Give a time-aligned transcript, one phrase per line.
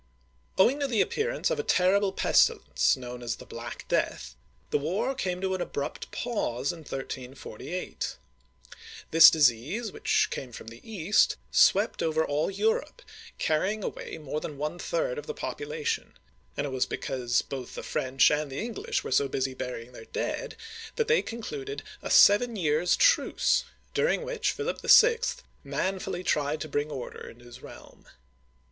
[0.01, 0.03] ^^
[0.57, 4.35] Owing to the appearance of a terrible pestilence, known as the Black Death,
[4.71, 8.17] the war came to an abrupt pause in 1348.
[9.11, 13.03] This disease, which came from the East, swept over all Europe,
[13.37, 16.17] carrying away more than one third of the population;
[16.57, 20.05] and it was because both the French and the English were so busy burying their
[20.05, 20.55] dead,
[20.95, 25.19] that they con cluded a seven years' truce, during which Philip VI.
[25.63, 28.07] man fully tried to bring order in his realm.